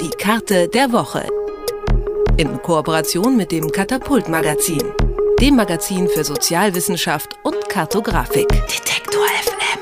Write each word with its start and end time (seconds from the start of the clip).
Die 0.00 0.10
Karte 0.10 0.68
der 0.68 0.92
Woche. 0.92 1.26
In 2.36 2.60
Kooperation 2.62 3.36
mit 3.36 3.50
dem 3.52 3.70
Katapult 3.70 4.28
Magazin, 4.28 4.82
dem 5.40 5.56
Magazin 5.56 6.08
für 6.08 6.24
Sozialwissenschaft 6.24 7.36
und 7.44 7.68
Kartografik. 7.68 8.48
Detektor 8.48 9.24
FM. 9.24 9.80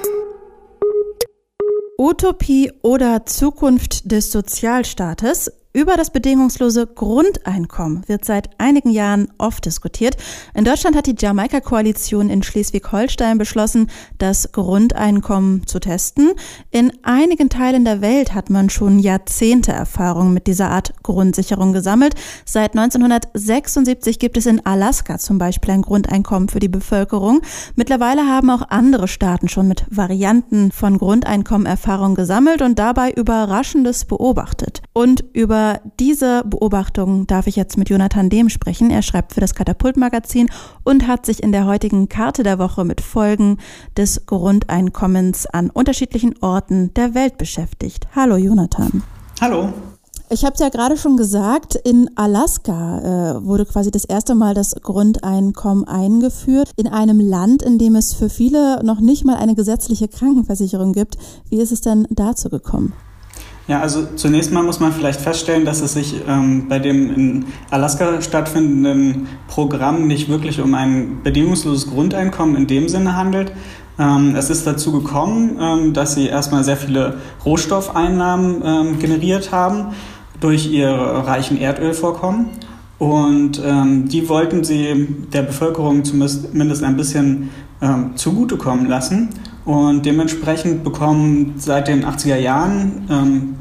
Utopie 1.99 2.73
oder 2.83 3.27
Zukunft 3.27 4.11
des 4.11 4.31
Sozialstaates 4.31 5.51
über 5.75 5.97
das 5.97 6.11
bedingungslose 6.11 6.87
Grundeinkommen 6.87 8.05
wird 8.07 8.25
seit 8.25 8.49
einigen 8.59 8.91
Jahren 8.91 9.29
oft 9.39 9.67
diskutiert. 9.67 10.17
In 10.55 10.65
Deutschland 10.65 10.97
hat 10.97 11.07
die 11.07 11.17
Jamaika-Koalition 11.19 12.31
in 12.31 12.45
Schleswig-Holstein 12.45 13.39
beschlossen, 13.39 13.91
das 14.19 14.53
Grundeinkommen 14.53 15.67
zu 15.67 15.81
testen. 15.81 16.31
In 16.71 16.93
einigen 17.03 17.49
Teilen 17.49 17.85
der 17.85 18.01
Welt 18.01 18.35
hat 18.35 18.51
man 18.51 18.71
schon 18.71 19.01
Jahrzehnte 19.01 19.73
Erfahrung 19.73 20.33
mit 20.33 20.47
dieser 20.47 20.71
Art 20.71 20.95
Grundsicherung 21.03 21.73
gesammelt. 21.73 22.15
Seit 22.45 22.79
1976 22.79 24.21
gibt 24.21 24.37
es 24.37 24.47
in 24.47 24.65
Alaska 24.65 25.19
zum 25.19 25.39
Beispiel 25.39 25.73
ein 25.73 25.83
Grundeinkommen 25.83 26.49
für 26.49 26.61
die 26.61 26.69
Bevölkerung. 26.69 27.41
Mittlerweile 27.75 28.29
haben 28.29 28.49
auch 28.51 28.63
andere 28.69 29.09
Staaten 29.09 29.49
schon 29.49 29.67
mit 29.67 29.85
Varianten 29.91 30.71
von 30.71 30.99
Grundeinkommen 30.99 31.67
Erfahrung 31.67 32.15
gesammelt 32.15 32.63
und 32.63 32.79
dabei 32.79 33.11
Überraschendes 33.11 34.05
beobachtet. 34.05 34.84
Und 34.97 35.25
über 35.33 35.81
diese 35.99 36.45
Beobachtung 36.45 37.27
darf 37.27 37.49
ich 37.49 37.57
jetzt 37.57 37.77
mit 37.77 37.91
Jonathan 37.91 38.31
Dehm 38.31 38.49
sprechen. 38.49 38.91
Er 38.91 39.03
schreibt 39.03 39.33
für 39.33 39.41
das 39.41 39.57
Katapult-Magazin 39.57 40.49
und 40.85 41.09
hat 41.09 41.27
sich 41.27 41.43
in 41.43 41.51
der 41.51 41.67
heutigen 41.67 42.09
Karte 42.09 42.45
der 42.45 42.61
Woche 42.61 42.85
mit 42.85 43.01
Folgen 43.01 43.59
des 43.97 44.25
Grundeinkommens 44.27 45.47
an 45.47 45.71
unterschiedlichen 45.71 46.41
Orten 46.41 46.95
der 46.95 47.13
Welt 47.13 47.39
beschäftigt. 47.39 48.07
Hallo 48.15 48.37
Jonathan. 48.37 49.03
Hallo. 49.41 49.73
Ich 50.31 50.45
habe 50.45 50.55
es 50.55 50.61
ja 50.61 50.69
gerade 50.69 50.97
schon 50.97 51.17
gesagt, 51.17 51.75
in 51.75 52.09
Alaska 52.15 53.01
äh, 53.39 53.45
wurde 53.45 53.67
quasi 53.67 53.91
das 53.91 54.05
erste 54.05 54.37
Mal 54.37 54.55
das 54.55 54.77
Grundeinkommen 54.81 55.89
eingeführt, 55.89 56.71
in 56.77 56.87
einem 56.87 57.19
Land, 57.19 57.63
in 57.65 57.79
dem 57.79 57.97
es 57.97 58.15
für 58.15 58.31
viele 58.31 58.83
noch 58.85 59.01
nicht 59.01 59.25
mal 59.25 59.37
eine 59.37 59.57
gesetzliche 59.57 60.07
Krankenversicherung 60.07 60.93
gibt. 60.93 61.19
Wie 61.51 61.61
ist 61.61 61.73
es 61.73 61.81
denn 61.81 62.07
dazu 62.11 62.49
gekommen? 62.49 62.93
Ja, 63.67 63.81
also 63.81 64.07
zunächst 64.17 64.53
mal 64.53 64.63
muss 64.63 64.79
man 64.79 64.93
vielleicht 64.93 65.21
feststellen, 65.23 65.65
dass 65.65 65.81
es 65.81 65.95
sich 65.95 66.17
ähm, 66.29 66.69
bei 66.69 66.79
dem 66.79 67.15
in 67.15 67.45
Alaska 67.71 68.21
stattfindenden 68.21 69.27
Programm 69.49 70.07
nicht 70.07 70.29
wirklich 70.29 70.61
um 70.61 70.75
ein 70.75 71.23
bedingungsloses 71.23 71.89
Grundeinkommen 71.89 72.57
in 72.57 72.67
dem 72.67 72.89
Sinne 72.91 73.17
handelt. 73.17 73.53
Ähm, 73.99 74.35
es 74.37 74.51
ist 74.51 74.67
dazu 74.67 74.93
gekommen, 74.93 75.57
ähm, 75.59 75.93
dass 75.95 76.15
sie 76.15 76.27
erstmal 76.27 76.63
sehr 76.63 76.77
viele 76.77 77.19
Rohstoffeinnahmen 77.47 78.63
ähm, 78.63 78.99
generiert 78.99 79.51
haben 79.51 79.95
durch 80.41 80.71
ihr 80.71 80.91
reichen 80.91 81.59
Erdölvorkommen. 81.59 82.51
Und 82.99 83.63
ähm, 83.65 84.09
die 84.09 84.29
wollten 84.29 84.63
sie 84.63 85.09
der 85.33 85.43
Bevölkerung 85.43 86.05
zumindest 86.05 86.85
ein 86.85 86.97
bisschen 86.97 87.49
ähm, 87.81 88.17
zugutekommen 88.17 88.87
lassen. 88.87 89.31
Und 89.65 90.05
dementsprechend 90.05 90.85
bekommen 90.85 91.55
seit 91.57 91.89
den 91.89 92.05
80er 92.05 92.37
Jahren 92.37 93.07
ähm, 93.11 93.55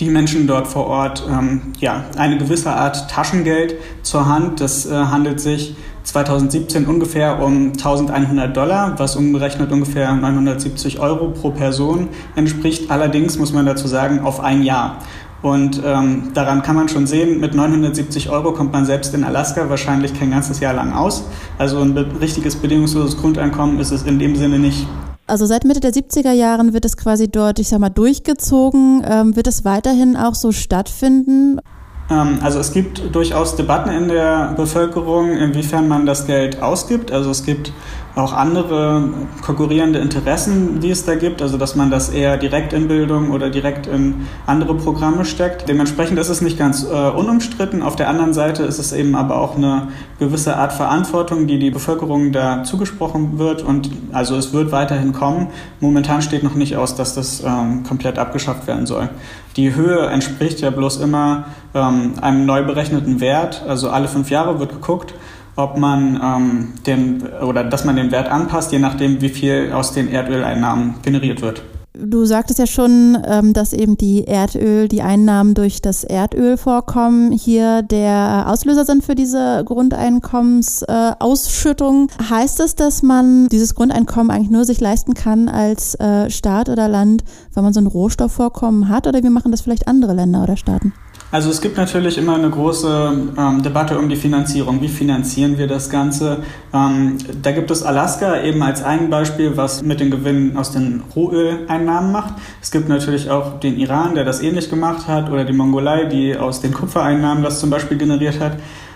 die 0.00 0.10
Menschen 0.10 0.46
dort 0.46 0.66
vor 0.66 0.86
Ort 0.86 1.24
ähm, 1.30 1.72
ja, 1.78 2.04
eine 2.16 2.36
gewisse 2.36 2.70
Art 2.70 3.10
Taschengeld 3.10 3.76
zur 4.02 4.26
Hand. 4.26 4.60
Das 4.60 4.86
äh, 4.86 4.92
handelt 4.92 5.40
sich 5.40 5.76
2017 6.02 6.86
ungefähr 6.86 7.42
um 7.42 7.72
1100 7.72 8.56
Dollar, 8.56 8.98
was 8.98 9.16
umgerechnet 9.16 9.72
ungefähr 9.72 10.12
970 10.14 11.00
Euro 11.00 11.30
pro 11.30 11.50
Person 11.50 12.08
entspricht. 12.36 12.90
Allerdings 12.90 13.38
muss 13.38 13.52
man 13.52 13.66
dazu 13.66 13.88
sagen, 13.88 14.20
auf 14.20 14.40
ein 14.40 14.62
Jahr. 14.62 14.98
Und 15.42 15.80
ähm, 15.84 16.30
daran 16.34 16.62
kann 16.62 16.76
man 16.76 16.88
schon 16.88 17.06
sehen, 17.06 17.40
mit 17.40 17.54
970 17.54 18.30
Euro 18.30 18.52
kommt 18.52 18.72
man 18.72 18.84
selbst 18.84 19.14
in 19.14 19.22
Alaska 19.22 19.68
wahrscheinlich 19.68 20.18
kein 20.18 20.30
ganzes 20.30 20.60
Jahr 20.60 20.74
lang 20.74 20.92
aus. 20.92 21.24
Also 21.58 21.80
ein 21.80 21.96
richtiges 21.96 22.56
bedingungsloses 22.56 23.16
Grundeinkommen 23.18 23.78
ist 23.78 23.90
es 23.90 24.02
in 24.02 24.18
dem 24.18 24.34
Sinne 24.36 24.58
nicht. 24.58 24.86
Also 25.28 25.46
seit 25.46 25.64
Mitte 25.64 25.80
der 25.80 25.92
70er 25.92 26.32
Jahren 26.32 26.72
wird 26.72 26.84
es 26.84 26.96
quasi 26.96 27.28
dort, 27.28 27.58
ich 27.58 27.68
sag 27.68 27.80
mal, 27.80 27.88
durchgezogen. 27.88 29.04
Ähm, 29.04 29.34
wird 29.34 29.48
es 29.48 29.64
weiterhin 29.64 30.16
auch 30.16 30.34
so 30.34 30.52
stattfinden? 30.52 31.60
Ähm, 32.08 32.38
also 32.42 32.60
es 32.60 32.72
gibt 32.72 33.14
durchaus 33.14 33.56
Debatten 33.56 33.90
in 33.90 34.08
der 34.08 34.54
Bevölkerung, 34.56 35.32
inwiefern 35.32 35.88
man 35.88 36.06
das 36.06 36.26
Geld 36.26 36.62
ausgibt. 36.62 37.10
Also 37.10 37.30
es 37.30 37.44
gibt 37.44 37.72
auch 38.16 38.32
andere 38.32 39.10
konkurrierende 39.42 39.98
Interessen, 39.98 40.80
die 40.80 40.90
es 40.90 41.04
da 41.04 41.16
gibt, 41.16 41.42
also 41.42 41.58
dass 41.58 41.76
man 41.76 41.90
das 41.90 42.08
eher 42.08 42.38
direkt 42.38 42.72
in 42.72 42.88
Bildung 42.88 43.30
oder 43.30 43.50
direkt 43.50 43.86
in 43.86 44.26
andere 44.46 44.74
Programme 44.74 45.26
steckt. 45.26 45.68
Dementsprechend 45.68 46.18
ist 46.18 46.30
es 46.30 46.40
nicht 46.40 46.58
ganz 46.58 46.82
äh, 46.82 47.10
unumstritten. 47.10 47.82
Auf 47.82 47.94
der 47.94 48.08
anderen 48.08 48.32
Seite 48.32 48.62
ist 48.62 48.78
es 48.78 48.94
eben 48.94 49.14
aber 49.14 49.38
auch 49.38 49.56
eine 49.56 49.88
gewisse 50.18 50.56
Art 50.56 50.72
Verantwortung, 50.72 51.46
die 51.46 51.58
die 51.58 51.70
Bevölkerung 51.70 52.32
da 52.32 52.64
zugesprochen 52.64 53.38
wird 53.38 53.62
und 53.62 53.90
also 54.12 54.34
es 54.36 54.54
wird 54.54 54.72
weiterhin 54.72 55.12
kommen. 55.12 55.48
Momentan 55.80 56.22
steht 56.22 56.42
noch 56.42 56.54
nicht 56.54 56.74
aus, 56.76 56.94
dass 56.94 57.14
das 57.14 57.42
ähm, 57.44 57.82
komplett 57.82 58.18
abgeschafft 58.18 58.66
werden 58.66 58.86
soll. 58.86 59.10
Die 59.56 59.74
Höhe 59.74 60.06
entspricht 60.06 60.60
ja 60.60 60.70
bloß 60.70 60.98
immer 60.98 61.48
ähm, 61.74 62.14
einem 62.22 62.46
neu 62.46 62.62
berechneten 62.62 63.20
Wert, 63.20 63.62
also 63.68 63.90
alle 63.90 64.08
fünf 64.08 64.30
Jahre 64.30 64.58
wird 64.58 64.70
geguckt 64.70 65.12
ob 65.56 65.78
man 65.78 66.20
ähm, 66.22 66.72
den 66.86 67.22
oder 67.42 67.64
dass 67.64 67.84
man 67.84 67.96
den 67.96 68.10
Wert 68.10 68.30
anpasst, 68.30 68.72
je 68.72 68.78
nachdem, 68.78 69.20
wie 69.20 69.30
viel 69.30 69.72
aus 69.72 69.92
den 69.92 70.08
Erdöleinnahmen 70.08 70.96
generiert 71.02 71.42
wird. 71.42 71.62
Du 71.98 72.26
sagtest 72.26 72.58
ja 72.58 72.66
schon, 72.66 73.16
ähm, 73.26 73.54
dass 73.54 73.72
eben 73.72 73.96
die 73.96 74.26
Erdöl, 74.26 74.86
die 74.86 75.00
Einnahmen 75.00 75.54
durch 75.54 75.80
das 75.80 76.04
Erdölvorkommen 76.04 77.32
hier 77.32 77.80
der 77.80 78.44
Auslöser 78.48 78.84
sind 78.84 79.02
für 79.02 79.14
diese 79.14 79.62
Grundeinkommensausschüttung. 79.64 82.10
heißt 82.28 82.60
es, 82.60 82.74
dass 82.74 83.02
man 83.02 83.48
dieses 83.48 83.74
Grundeinkommen 83.74 84.30
eigentlich 84.30 84.50
nur 84.50 84.66
sich 84.66 84.78
leisten 84.78 85.14
kann 85.14 85.48
als 85.48 85.94
äh, 85.94 86.28
Staat 86.28 86.68
oder 86.68 86.86
Land, 86.86 87.24
wenn 87.54 87.64
man 87.64 87.72
so 87.72 87.80
ein 87.80 87.86
Rohstoffvorkommen 87.86 88.90
hat? 88.90 89.06
Oder 89.06 89.22
wie 89.22 89.30
machen 89.30 89.50
das 89.50 89.62
vielleicht 89.62 89.88
andere 89.88 90.12
Länder 90.12 90.42
oder 90.42 90.58
Staaten? 90.58 90.92
Also 91.32 91.50
es 91.50 91.60
gibt 91.60 91.76
natürlich 91.76 92.18
immer 92.18 92.36
eine 92.36 92.48
große 92.48 93.12
ähm, 93.36 93.62
Debatte 93.62 93.98
um 93.98 94.08
die 94.08 94.14
Finanzierung. 94.14 94.80
Wie 94.80 94.88
finanzieren 94.88 95.58
wir 95.58 95.66
das 95.66 95.90
Ganze? 95.90 96.44
Ähm, 96.72 97.18
da 97.42 97.50
gibt 97.50 97.72
es 97.72 97.82
Alaska 97.82 98.42
eben 98.42 98.62
als 98.62 98.84
ein 98.84 99.10
Beispiel, 99.10 99.56
was 99.56 99.82
mit 99.82 99.98
den 99.98 100.12
Gewinnen 100.12 100.56
aus 100.56 100.70
den 100.70 101.02
Rohöleinnahmen 101.16 102.12
macht. 102.12 102.34
Es 102.62 102.70
gibt 102.70 102.88
natürlich 102.88 103.28
auch 103.28 103.58
den 103.58 103.76
Iran, 103.76 104.14
der 104.14 104.24
das 104.24 104.40
ähnlich 104.40 104.70
gemacht 104.70 105.08
hat, 105.08 105.28
oder 105.28 105.44
die 105.44 105.52
Mongolei, 105.52 106.04
die 106.04 106.36
aus 106.36 106.60
den 106.60 106.72
Kupfereinnahmen 106.72 107.42
das 107.42 107.58
zum 107.58 107.70
Beispiel 107.70 107.98
generiert 107.98 108.38
hat. 108.38 108.52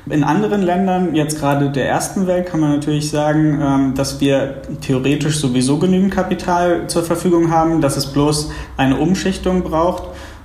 In 0.08 0.22
anderen 0.22 0.62
Ländern, 0.62 1.14
jetzt 1.16 1.38
gerade 1.38 1.70
der 1.70 1.88
ersten 1.88 2.28
Welt, 2.28 2.46
kann 2.46 2.60
man 2.60 2.70
natürlich 2.70 3.10
sagen, 3.10 3.60
ähm, 3.60 3.94
dass 3.96 4.20
wir 4.20 4.62
theoretisch 4.80 5.38
sowieso 5.38 5.78
genügend 5.78 6.14
Kapital 6.14 6.86
zur 6.86 7.02
Verfügung 7.02 7.50
haben, 7.50 7.80
dass 7.80 7.96
es 7.96 8.06
bloß 8.06 8.52
eine 8.76 8.98
Umschichtung 8.98 9.64
braucht 9.64 10.04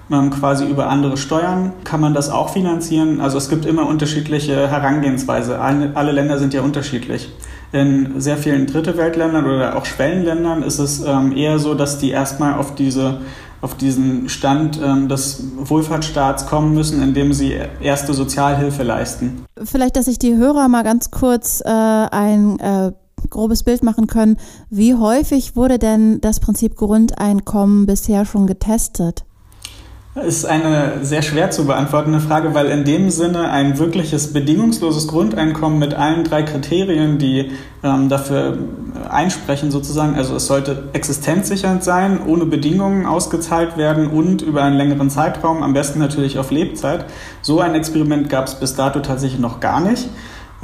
quasi 0.09 0.65
über 0.65 0.87
andere 0.89 1.17
Steuern 1.17 1.73
kann 1.83 1.99
man 1.99 2.13
das 2.13 2.29
auch 2.29 2.49
finanzieren. 2.49 3.19
Also 3.19 3.37
es 3.37 3.49
gibt 3.49 3.65
immer 3.65 3.87
unterschiedliche 3.87 4.67
Herangehensweise. 4.69 5.59
Alle, 5.59 6.11
Länder 6.11 6.37
sind 6.37 6.53
ja 6.53 6.61
unterschiedlich. 6.61 7.29
In 7.71 8.21
sehr 8.21 8.37
vielen 8.37 8.67
Dritte 8.67 8.97
Weltländern 8.97 9.45
oder 9.45 9.75
auch 9.75 9.85
Schwellenländern 9.85 10.63
ist 10.63 10.79
es 10.79 11.03
ähm, 11.03 11.35
eher 11.35 11.59
so, 11.59 11.73
dass 11.73 11.97
die 11.97 12.11
erstmal 12.11 12.53
auf 12.53 12.75
diese 12.75 13.21
auf 13.61 13.75
diesen 13.75 14.29
Stand 14.29 14.79
ähm, 14.83 15.07
des 15.09 15.43
Wohlfahrtsstaats 15.57 16.45
kommen 16.45 16.75
müssen, 16.75 17.01
indem 17.01 17.33
sie 17.33 17.55
erste 17.81 18.13
Sozialhilfe 18.13 18.83
leisten. 18.83 19.43
Vielleicht, 19.63 19.95
dass 19.95 20.05
sich 20.05 20.19
die 20.19 20.35
Hörer 20.35 20.67
mal 20.67 20.83
ganz 20.83 21.09
kurz 21.09 21.61
äh, 21.65 21.69
ein 21.69 22.59
äh, 22.59 22.91
grobes 23.29 23.63
Bild 23.63 23.81
machen 23.81 24.05
können. 24.05 24.37
Wie 24.69 24.93
häufig 24.93 25.55
wurde 25.55 25.79
denn 25.79 26.21
das 26.21 26.39
Prinzip 26.39 26.75
Grundeinkommen 26.75 27.87
bisher 27.87 28.25
schon 28.25 28.45
getestet? 28.45 29.25
Ist 30.23 30.45
eine 30.45 30.99
sehr 31.01 31.21
schwer 31.21 31.51
zu 31.51 31.65
beantwortende 31.65 32.21
Frage, 32.21 32.53
weil 32.53 32.67
in 32.67 32.85
dem 32.85 33.09
Sinne 33.09 33.49
ein 33.49 33.77
wirkliches 33.77 34.31
bedingungsloses 34.31 35.09
Grundeinkommen 35.09 35.77
mit 35.77 35.93
allen 35.93 36.23
drei 36.23 36.43
Kriterien, 36.43 37.17
die 37.17 37.51
ähm, 37.83 38.07
dafür 38.07 38.57
einsprechen 39.09 39.71
sozusagen, 39.71 40.15
also 40.15 40.37
es 40.37 40.47
sollte 40.47 40.83
existenzsichernd 40.93 41.83
sein, 41.83 42.19
ohne 42.25 42.45
Bedingungen 42.45 43.05
ausgezahlt 43.05 43.75
werden 43.75 44.07
und 44.07 44.41
über 44.41 44.63
einen 44.63 44.77
längeren 44.77 45.09
Zeitraum, 45.09 45.61
am 45.61 45.73
besten 45.73 45.99
natürlich 45.99 46.39
auf 46.39 46.49
Lebzeit. 46.49 47.05
So 47.41 47.59
ein 47.59 47.75
Experiment 47.75 48.29
gab 48.29 48.47
es 48.47 48.55
bis 48.55 48.73
dato 48.73 49.01
tatsächlich 49.01 49.41
noch 49.41 49.59
gar 49.59 49.81
nicht. 49.81 50.07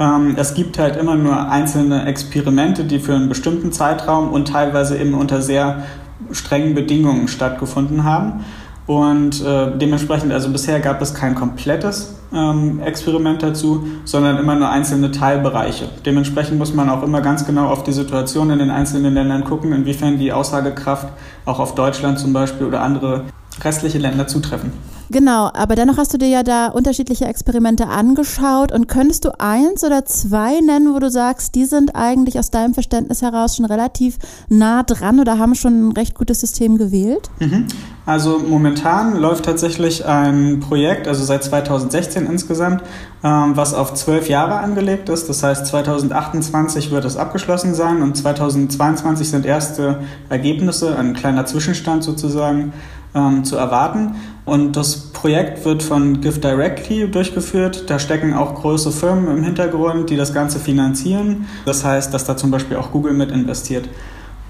Ähm, 0.00 0.34
es 0.38 0.54
gibt 0.54 0.78
halt 0.78 0.96
immer 0.96 1.16
nur 1.16 1.50
einzelne 1.50 2.06
Experimente, 2.06 2.84
die 2.84 3.00
für 3.00 3.14
einen 3.14 3.28
bestimmten 3.28 3.70
Zeitraum 3.70 4.30
und 4.30 4.48
teilweise 4.48 4.96
eben 4.96 5.12
unter 5.12 5.42
sehr 5.42 5.82
strengen 6.30 6.74
Bedingungen 6.74 7.28
stattgefunden 7.28 8.04
haben. 8.04 8.44
Und 8.86 9.44
äh, 9.44 9.76
dementsprechend, 9.78 10.32
also 10.32 10.50
bisher 10.50 10.80
gab 10.80 11.00
es 11.00 11.14
kein 11.14 11.34
komplettes 11.34 12.16
ähm, 12.34 12.80
Experiment 12.80 13.42
dazu, 13.42 13.86
sondern 14.04 14.38
immer 14.38 14.56
nur 14.56 14.68
einzelne 14.68 15.12
Teilbereiche. 15.12 15.88
Dementsprechend 16.04 16.58
muss 16.58 16.74
man 16.74 16.90
auch 16.90 17.02
immer 17.02 17.20
ganz 17.20 17.46
genau 17.46 17.68
auf 17.68 17.84
die 17.84 17.92
Situation 17.92 18.50
in 18.50 18.58
den 18.58 18.70
einzelnen 18.70 19.14
Ländern 19.14 19.44
gucken, 19.44 19.72
inwiefern 19.72 20.18
die 20.18 20.32
Aussagekraft 20.32 21.08
auch 21.44 21.60
auf 21.60 21.74
Deutschland 21.74 22.18
zum 22.18 22.32
Beispiel 22.32 22.66
oder 22.66 22.82
andere 22.82 23.24
restliche 23.62 23.98
Länder 23.98 24.26
zutreffen. 24.26 24.72
Genau, 25.12 25.50
aber 25.52 25.74
dennoch 25.74 25.98
hast 25.98 26.14
du 26.14 26.18
dir 26.18 26.28
ja 26.28 26.42
da 26.42 26.68
unterschiedliche 26.68 27.26
Experimente 27.26 27.86
angeschaut 27.86 28.72
und 28.72 28.88
könntest 28.88 29.26
du 29.26 29.38
eins 29.38 29.84
oder 29.84 30.06
zwei 30.06 30.58
nennen, 30.60 30.94
wo 30.94 30.98
du 31.00 31.10
sagst, 31.10 31.54
die 31.54 31.66
sind 31.66 31.94
eigentlich 31.94 32.38
aus 32.38 32.50
deinem 32.50 32.72
Verständnis 32.72 33.20
heraus 33.20 33.56
schon 33.56 33.66
relativ 33.66 34.16
nah 34.48 34.82
dran 34.82 35.20
oder 35.20 35.38
haben 35.38 35.54
schon 35.54 35.88
ein 35.88 35.92
recht 35.92 36.14
gutes 36.14 36.40
System 36.40 36.78
gewählt? 36.78 37.28
Mhm. 37.40 37.66
Also 38.06 38.38
momentan 38.38 39.16
läuft 39.16 39.44
tatsächlich 39.44 40.06
ein 40.06 40.60
Projekt, 40.60 41.06
also 41.06 41.22
seit 41.24 41.44
2016 41.44 42.24
insgesamt, 42.24 42.82
ähm, 43.22 43.52
was 43.54 43.74
auf 43.74 43.92
zwölf 43.92 44.30
Jahre 44.30 44.60
angelegt 44.60 45.10
ist. 45.10 45.28
Das 45.28 45.42
heißt, 45.42 45.66
2028 45.66 46.90
wird 46.90 47.04
es 47.04 47.18
abgeschlossen 47.18 47.74
sein 47.74 48.00
und 48.00 48.16
2022 48.16 49.28
sind 49.28 49.44
erste 49.44 50.00
Ergebnisse, 50.30 50.96
ein 50.96 51.12
kleiner 51.12 51.44
Zwischenstand 51.44 52.02
sozusagen, 52.02 52.72
ähm, 53.14 53.44
zu 53.44 53.56
erwarten. 53.56 54.16
Und 54.44 54.76
das 54.76 54.96
Projekt 54.96 55.64
wird 55.64 55.82
von 55.82 56.20
Give 56.20 56.40
Directly 56.40 57.08
durchgeführt. 57.08 57.88
Da 57.88 57.98
stecken 57.98 58.34
auch 58.34 58.54
große 58.54 58.90
Firmen 58.90 59.36
im 59.36 59.44
Hintergrund, 59.44 60.10
die 60.10 60.16
das 60.16 60.34
Ganze 60.34 60.58
finanzieren. 60.58 61.46
Das 61.64 61.84
heißt, 61.84 62.12
dass 62.12 62.24
da 62.24 62.36
zum 62.36 62.50
Beispiel 62.50 62.76
auch 62.76 62.90
Google 62.90 63.12
mit 63.12 63.30
investiert. 63.30 63.88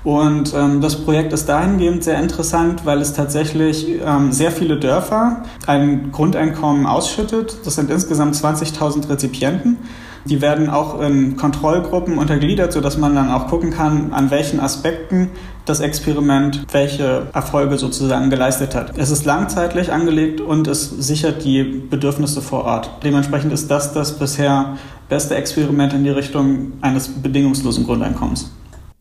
Und 0.05 0.53
ähm, 0.55 0.81
das 0.81 0.97
Projekt 1.05 1.33
ist 1.33 1.49
dahingehend 1.49 2.03
sehr 2.03 2.19
interessant, 2.19 2.85
weil 2.85 3.01
es 3.01 3.13
tatsächlich 3.13 3.87
ähm, 4.05 4.33
sehr 4.33 4.51
viele 4.51 4.79
Dörfer 4.79 5.45
ein 5.67 6.11
Grundeinkommen 6.11 6.87
ausschüttet. 6.87 7.59
Das 7.65 7.77
sind 7.77 7.89
insgesamt 7.89 8.35
20.000 8.35 9.09
Rezipienten. 9.09 9.77
Die 10.25 10.41
werden 10.41 10.71
auch 10.71 11.01
in 11.01 11.37
Kontrollgruppen 11.37 12.19
untergliedert, 12.19 12.73
sodass 12.73 12.97
man 12.97 13.15
dann 13.15 13.31
auch 13.31 13.49
gucken 13.49 13.71
kann, 13.71 14.13
an 14.13 14.31
welchen 14.31 14.61
Aspekten 14.61 15.31
das 15.65 15.81
Experiment 15.81 16.65
welche 16.73 17.29
Erfolge 17.33 17.79
sozusagen 17.79 18.31
geleistet 18.31 18.75
hat. 18.75 18.97
Es 18.99 19.11
ist 19.11 19.25
langzeitlich 19.25 19.93
angelegt 19.93 20.41
und 20.41 20.67
es 20.67 20.91
sichert 20.91 21.45
die 21.45 21.63
Bedürfnisse 21.63 22.43
vor 22.43 22.65
Ort. 22.65 22.91
Dementsprechend 23.03 23.53
ist 23.53 23.71
das 23.71 23.93
das 23.93 24.19
bisher 24.19 24.77
beste 25.09 25.35
Experiment 25.35 25.93
in 25.93 26.05
die 26.05 26.11
Richtung 26.11 26.73
eines 26.81 27.09
bedingungslosen 27.09 27.85
Grundeinkommens. 27.85 28.51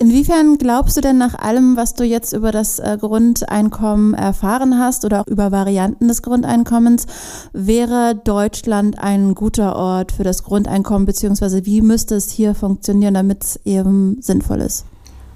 Inwiefern 0.01 0.57
glaubst 0.57 0.97
du 0.97 1.01
denn 1.01 1.19
nach 1.19 1.37
allem, 1.37 1.77
was 1.77 1.93
du 1.93 2.03
jetzt 2.03 2.33
über 2.33 2.51
das 2.51 2.79
äh, 2.79 2.97
Grundeinkommen 2.99 4.15
erfahren 4.15 4.79
hast 4.79 5.05
oder 5.05 5.21
auch 5.21 5.27
über 5.27 5.51
Varianten 5.51 6.07
des 6.07 6.23
Grundeinkommens, 6.23 7.05
wäre 7.53 8.15
Deutschland 8.15 8.97
ein 8.97 9.35
guter 9.35 9.75
Ort 9.75 10.11
für 10.11 10.23
das 10.23 10.41
Grundeinkommen, 10.41 11.05
beziehungsweise 11.05 11.67
wie 11.67 11.83
müsste 11.83 12.15
es 12.15 12.31
hier 12.31 12.55
funktionieren, 12.55 13.13
damit 13.13 13.43
es 13.43 13.59
eben 13.63 14.19
sinnvoll 14.23 14.61
ist? 14.61 14.85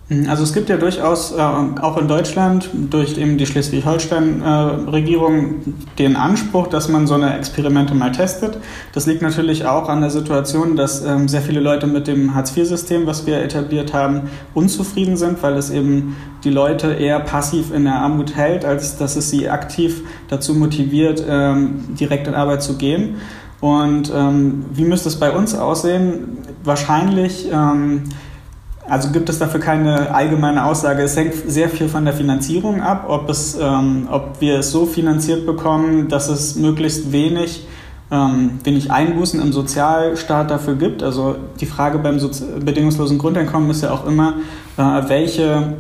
Mhm, 0.07 0.29
also 0.29 0.43
es 0.43 0.53
gibt 0.53 0.69
ja 0.69 0.77
durchaus 0.77 1.31
äh, 1.31 1.37
auch 1.37 1.97
in 1.97 2.07
Deutschland 2.07 2.69
durch 2.91 3.17
eben 3.17 3.39
die 3.39 3.47
Schleswig-Holstein-Regierung 3.47 5.45
äh, 5.45 5.53
den 5.97 6.15
Anspruch, 6.15 6.67
dass 6.67 6.89
man 6.89 7.07
so 7.07 7.15
eine 7.15 7.35
Experimente 7.35 7.95
mal 7.95 8.11
testet. 8.11 8.59
Das 8.93 9.07
liegt 9.07 9.23
natürlich 9.23 9.65
auch 9.65 9.89
an 9.89 10.01
der 10.01 10.11
Situation, 10.11 10.75
dass 10.75 11.03
ähm, 11.03 11.27
sehr 11.27 11.41
viele 11.41 11.59
Leute 11.59 11.87
mit 11.87 12.05
dem 12.05 12.35
Hartz-IV-System, 12.35 13.07
was 13.07 13.25
wir 13.25 13.41
etabliert 13.41 13.93
haben, 13.93 14.29
unzufrieden 14.53 15.17
sind, 15.17 15.41
weil 15.41 15.55
es 15.55 15.71
eben 15.71 16.15
die 16.43 16.51
Leute 16.51 16.93
eher 16.93 17.19
passiv 17.19 17.73
in 17.73 17.85
der 17.85 17.95
Armut 17.95 18.35
hält, 18.35 18.63
als 18.63 18.97
dass 18.97 19.15
es 19.15 19.31
sie 19.31 19.49
aktiv 19.49 20.03
dazu 20.27 20.53
motiviert, 20.53 21.23
ähm, 21.27 21.95
direkt 21.99 22.27
in 22.27 22.35
Arbeit 22.35 22.61
zu 22.61 22.77
gehen. 22.77 23.15
Und 23.59 24.11
ähm, 24.13 24.65
wie 24.71 24.85
müsste 24.85 25.09
es 25.09 25.19
bei 25.19 25.31
uns 25.31 25.55
aussehen? 25.55 26.37
Wahrscheinlich 26.63 27.47
ähm, 27.51 28.03
also 28.87 29.09
gibt 29.09 29.29
es 29.29 29.39
dafür 29.39 29.59
keine 29.59 30.13
allgemeine 30.13 30.65
Aussage. 30.65 31.01
Es 31.01 31.15
hängt 31.15 31.33
sehr 31.47 31.69
viel 31.69 31.89
von 31.89 32.05
der 32.05 32.13
Finanzierung 32.13 32.81
ab, 32.81 33.05
ob, 33.07 33.29
es, 33.29 33.57
ähm, 33.59 34.07
ob 34.11 34.39
wir 34.41 34.59
es 34.59 34.71
so 34.71 34.85
finanziert 34.85 35.45
bekommen, 35.45 36.07
dass 36.07 36.29
es 36.29 36.55
möglichst 36.55 37.11
wenig, 37.11 37.67
ähm, 38.11 38.59
wenig 38.63 38.91
Einbußen 38.91 39.41
im 39.41 39.51
Sozialstaat 39.51 40.51
dafür 40.51 40.75
gibt. 40.75 41.01
Also 41.01 41.35
die 41.59 41.65
Frage 41.65 41.97
beim 41.97 42.19
Sozi 42.19 42.43
bedingungslosen 42.63 43.17
Grundeinkommen 43.17 43.69
ist 43.71 43.81
ja 43.81 43.91
auch 43.91 44.05
immer, 44.05 44.35
äh, 44.77 44.81
welche, 45.07 45.73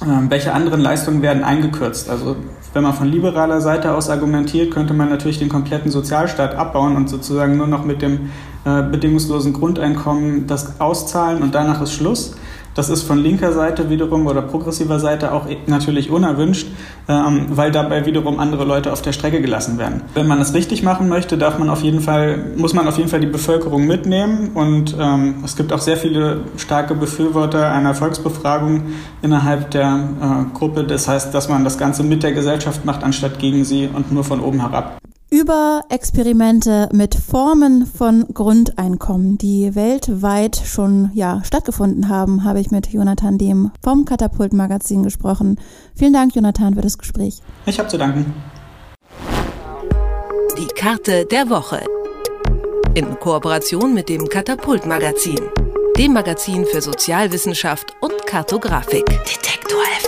äh, 0.00 0.06
welche 0.30 0.54
anderen 0.54 0.80
Leistungen 0.80 1.20
werden 1.20 1.44
eingekürzt. 1.44 2.08
Also 2.08 2.36
wenn 2.72 2.82
man 2.82 2.94
von 2.94 3.08
liberaler 3.08 3.60
Seite 3.60 3.94
aus 3.94 4.08
argumentiert, 4.08 4.70
könnte 4.70 4.94
man 4.94 5.10
natürlich 5.10 5.38
den 5.38 5.48
kompletten 5.48 5.90
Sozialstaat 5.90 6.54
abbauen 6.54 6.96
und 6.96 7.08
sozusagen 7.08 7.56
nur 7.56 7.66
noch 7.66 7.84
mit 7.84 8.00
dem 8.02 8.30
äh, 8.68 8.82
bedingungslosen 8.90 9.52
Grundeinkommen 9.52 10.46
das 10.46 10.80
auszahlen 10.80 11.42
und 11.42 11.54
danach 11.54 11.80
ist 11.80 11.92
Schluss. 11.92 12.34
Das 12.78 12.90
ist 12.90 13.02
von 13.02 13.18
linker 13.18 13.52
Seite 13.52 13.90
wiederum 13.90 14.28
oder 14.28 14.40
progressiver 14.40 15.00
Seite 15.00 15.32
auch 15.32 15.46
natürlich 15.66 16.10
unerwünscht, 16.10 16.68
ähm, 17.08 17.46
weil 17.50 17.72
dabei 17.72 18.06
wiederum 18.06 18.38
andere 18.38 18.64
Leute 18.64 18.92
auf 18.92 19.02
der 19.02 19.10
Strecke 19.10 19.40
gelassen 19.40 19.78
werden. 19.78 20.02
Wenn 20.14 20.28
man 20.28 20.40
es 20.40 20.54
richtig 20.54 20.84
machen 20.84 21.08
möchte, 21.08 21.36
darf 21.38 21.58
man 21.58 21.70
auf 21.70 21.82
jeden 21.82 22.00
Fall, 22.00 22.52
muss 22.56 22.74
man 22.74 22.86
auf 22.86 22.96
jeden 22.96 23.10
Fall 23.10 23.18
die 23.18 23.26
Bevölkerung 23.26 23.84
mitnehmen 23.84 24.50
und 24.54 24.96
ähm, 24.96 25.42
es 25.44 25.56
gibt 25.56 25.72
auch 25.72 25.80
sehr 25.80 25.96
viele 25.96 26.42
starke 26.56 26.94
Befürworter 26.94 27.68
einer 27.72 27.94
Volksbefragung 27.94 28.82
innerhalb 29.22 29.72
der 29.72 29.98
äh, 30.20 30.56
Gruppe. 30.56 30.84
Das 30.84 31.08
heißt, 31.08 31.34
dass 31.34 31.48
man 31.48 31.64
das 31.64 31.78
Ganze 31.78 32.04
mit 32.04 32.22
der 32.22 32.32
Gesellschaft 32.32 32.84
macht, 32.84 33.02
anstatt 33.02 33.40
gegen 33.40 33.64
sie 33.64 33.88
und 33.92 34.12
nur 34.12 34.22
von 34.22 34.38
oben 34.38 34.60
herab. 34.60 34.98
Über 35.30 35.82
Experimente 35.90 36.88
mit 36.90 37.14
Formen 37.14 37.84
von 37.84 38.26
Grundeinkommen, 38.32 39.36
die 39.36 39.74
weltweit 39.74 40.56
schon 40.56 41.10
ja, 41.12 41.42
stattgefunden 41.44 42.08
haben, 42.08 42.44
habe 42.44 42.60
ich 42.60 42.70
mit 42.70 42.86
Jonathan 42.86 43.36
Dehm 43.36 43.70
vom 43.84 44.06
Katapult 44.06 44.54
Magazin 44.54 45.02
gesprochen. 45.02 45.60
Vielen 45.94 46.14
Dank, 46.14 46.34
Jonathan, 46.34 46.74
für 46.74 46.80
das 46.80 46.96
Gespräch. 46.96 47.42
Ich 47.66 47.78
habe 47.78 47.90
zu 47.90 47.98
danken. 47.98 48.32
Die 50.56 50.74
Karte 50.74 51.26
der 51.26 51.50
Woche. 51.50 51.84
In 52.94 53.20
Kooperation 53.20 53.92
mit 53.92 54.08
dem 54.08 54.30
Katapult 54.30 54.86
Magazin, 54.86 55.40
dem 55.98 56.14
Magazin 56.14 56.64
für 56.64 56.80
Sozialwissenschaft 56.80 57.94
und 58.00 58.26
Kartografik. 58.26 59.04
Detektor 59.04 59.82
FM. 60.00 60.07